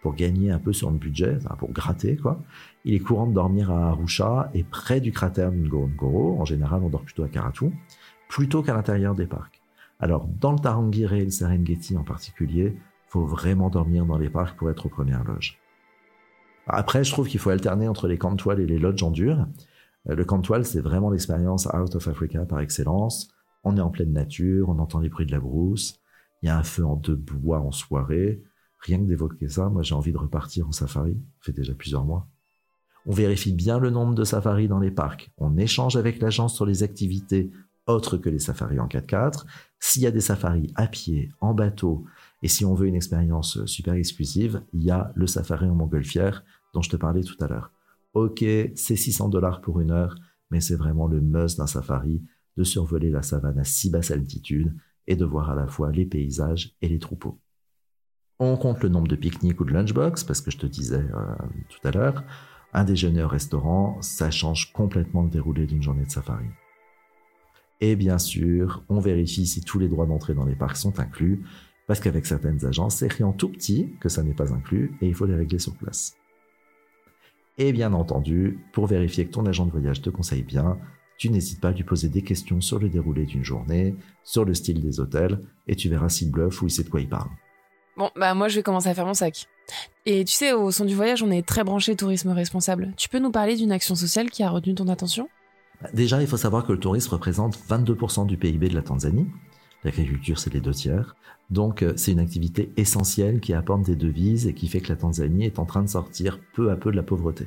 [0.00, 2.42] Pour gagner un peu sur le budget, pour gratter quoi,
[2.84, 6.88] il est courant de dormir à Arusha et près du cratère Ngorongoro, en général on
[6.88, 7.70] dort plutôt à Karatu,
[8.28, 9.60] plutôt qu'à l'intérieur des parcs.
[10.00, 14.56] Alors dans le Tarangire et le Serengeti en particulier, faut vraiment dormir dans les parcs
[14.56, 15.58] pour être aux premières loges.
[16.66, 19.10] Après, je trouve qu'il faut alterner entre les camps de toile et les lodges en
[19.10, 19.46] dur.
[20.08, 23.28] Euh, le camp de toile, c'est vraiment l'expérience Out of Africa par excellence.
[23.64, 26.00] On est en pleine nature, on entend les bruits de la brousse,
[26.42, 28.42] il y a un feu en deux bois en soirée.
[28.80, 31.14] Rien que d'évoquer ça, moi j'ai envie de repartir en safari.
[31.38, 32.28] Ça fait déjà plusieurs mois.
[33.06, 35.32] On vérifie bien le nombre de safaris dans les parcs.
[35.38, 37.50] On échange avec l'agence sur les activités
[37.86, 39.44] autres que les safaris en 4x4.
[39.80, 42.04] S'il y a des safaris à pied, en bateau,
[42.42, 46.44] et si on veut une expérience super exclusive, il y a le safari en montgolfière
[46.74, 47.72] dont je te parlais tout à l'heure.
[48.14, 50.16] Ok, c'est 600 dollars pour une heure,
[50.50, 52.22] mais c'est vraiment le must d'un safari
[52.56, 54.74] de survoler la savane à si basse altitude
[55.06, 57.40] et de voir à la fois les paysages et les troupeaux.
[58.38, 61.34] On compte le nombre de pique-niques ou de lunchbox, parce que je te disais euh,
[61.68, 62.24] tout à l'heure,
[62.72, 66.46] un déjeuner au restaurant, ça change complètement le déroulé d'une journée de safari.
[67.80, 71.42] Et bien sûr, on vérifie si tous les droits d'entrée dans les parcs sont inclus,
[71.86, 75.08] parce qu'avec certaines agences, c'est écrit en tout petit que ça n'est pas inclus et
[75.08, 76.16] il faut les régler sur place.
[77.58, 80.78] Et bien entendu, pour vérifier que ton agent de voyage te conseille bien,
[81.22, 84.54] tu n'hésites pas à lui poser des questions sur le déroulé d'une journée, sur le
[84.54, 87.28] style des hôtels, et tu verras s'il bluffe ou il sait de quoi il parle.
[87.96, 89.46] Bon, bah moi je vais commencer à faire mon sac.
[90.04, 92.92] Et tu sais, au son du voyage, on est très branché tourisme responsable.
[92.96, 95.28] Tu peux nous parler d'une action sociale qui a retenu ton attention?
[95.94, 99.28] Déjà, il faut savoir que le tourisme représente 22% du PIB de la Tanzanie.
[99.84, 101.14] L'agriculture, c'est les deux tiers.
[101.50, 104.96] Donc, euh, c'est une activité essentielle qui apporte des devises et qui fait que la
[104.96, 107.46] Tanzanie est en train de sortir peu à peu de la pauvreté.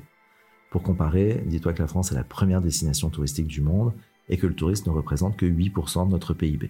[0.76, 3.94] Pour comparer, dis-toi que la France est la première destination touristique du monde
[4.28, 6.70] et que le tourisme ne représente que 8% de notre PIB.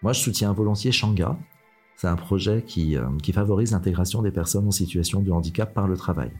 [0.00, 1.36] Moi, je soutiens volontiers Shanga.
[1.94, 5.86] C'est un projet qui, euh, qui favorise l'intégration des personnes en situation de handicap par
[5.86, 6.30] le travail.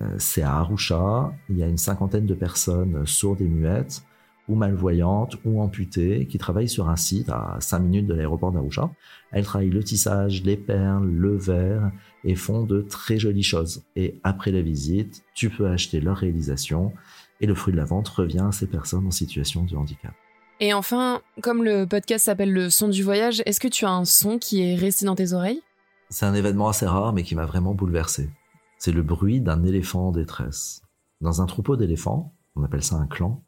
[0.00, 4.02] Euh, c'est à Arusha, il y a une cinquantaine de personnes sourdes et muettes,
[4.48, 8.90] ou malvoyantes, ou amputées, qui travaillent sur un site à 5 minutes de l'aéroport d'Arusha.
[9.32, 11.90] Elles travaillent le tissage, les perles, le verre,
[12.24, 13.82] et font de très jolies choses.
[13.96, 16.92] Et après la visite, tu peux acheter leur réalisation,
[17.40, 20.12] et le fruit de la vente revient à ces personnes en situation de handicap.
[20.60, 24.04] Et enfin, comme le podcast s'appelle Le son du voyage, est-ce que tu as un
[24.04, 25.62] son qui est resté dans tes oreilles?
[26.10, 28.30] C'est un événement assez rare, mais qui m'a vraiment bouleversé
[28.78, 30.82] C'est le bruit d'un éléphant en détresse.
[31.20, 33.43] Dans un troupeau d'éléphants, on appelle ça un clan,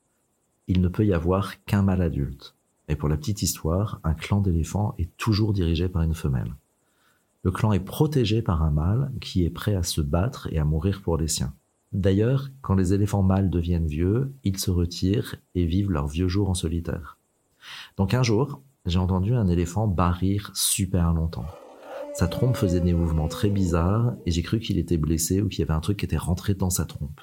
[0.69, 2.55] il ne peut y avoir qu'un mâle adulte.
[2.89, 6.55] Et pour la petite histoire, un clan d'éléphants est toujours dirigé par une femelle.
[7.43, 10.65] Le clan est protégé par un mâle qui est prêt à se battre et à
[10.65, 11.55] mourir pour les siens.
[11.93, 16.51] D'ailleurs, quand les éléphants mâles deviennent vieux, ils se retirent et vivent leurs vieux jours
[16.51, 17.19] en solitaire.
[17.97, 21.47] Donc un jour, j'ai entendu un éléphant barrir super longtemps.
[22.15, 25.61] Sa trompe faisait des mouvements très bizarres et j'ai cru qu'il était blessé ou qu'il
[25.61, 27.21] y avait un truc qui était rentré dans sa trompe.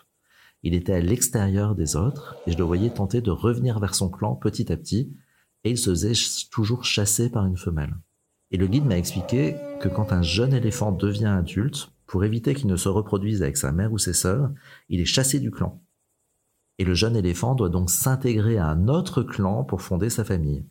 [0.63, 4.09] Il était à l'extérieur des autres et je le voyais tenter de revenir vers son
[4.09, 5.13] clan petit à petit
[5.65, 6.13] et il se faisait
[6.51, 7.95] toujours chasser par une femelle.
[8.51, 12.67] Et le guide m'a expliqué que quand un jeune éléphant devient adulte, pour éviter qu'il
[12.67, 14.51] ne se reproduise avec sa mère ou ses sœurs,
[14.87, 15.81] il est chassé du clan.
[16.77, 20.65] Et le jeune éléphant doit donc s'intégrer à un autre clan pour fonder sa famille.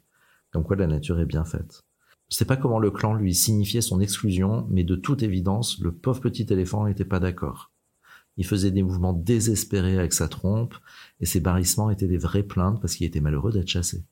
[0.52, 1.82] Comme quoi la nature est bien faite.
[2.30, 5.92] Je sais pas comment le clan lui signifiait son exclusion, mais de toute évidence, le
[5.92, 7.71] pauvre petit éléphant n'était pas d'accord.
[8.36, 10.74] Il faisait des mouvements désespérés avec sa trompe,
[11.20, 14.04] et ses barrissements étaient des vraies plaintes parce qu'il était malheureux d'être chassé.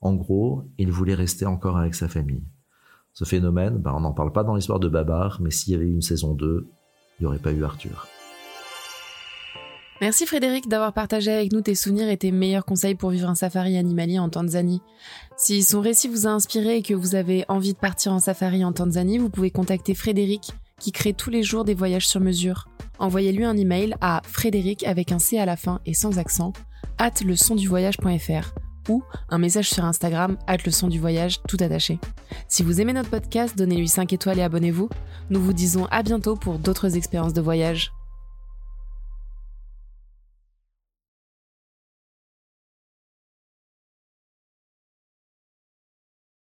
[0.00, 2.44] En gros, il voulait rester encore avec sa famille.
[3.12, 5.86] Ce phénomène, ben, on n'en parle pas dans l'histoire de Babar, mais s'il y avait
[5.86, 6.68] eu une saison 2,
[7.18, 8.06] il n'y aurait pas eu Arthur.
[10.00, 13.36] Merci Frédéric d'avoir partagé avec nous tes souvenirs et tes meilleurs conseils pour vivre un
[13.36, 14.82] safari animalier en Tanzanie.
[15.36, 18.64] Si son récit vous a inspiré et que vous avez envie de partir en safari
[18.64, 22.68] en Tanzanie, vous pouvez contacter Frédéric qui crée tous les jours des voyages sur mesure.
[22.98, 26.52] Envoyez-lui un email à frédéric avec un C à la fin et sans accent,
[26.98, 27.12] at
[27.68, 28.54] voyage.fr
[28.88, 31.98] ou un message sur Instagram, at le du voyage, tout attaché.
[32.48, 34.88] Si vous aimez notre podcast, donnez-lui 5 étoiles et abonnez-vous.
[35.30, 37.92] Nous vous disons à bientôt pour d'autres expériences de voyage.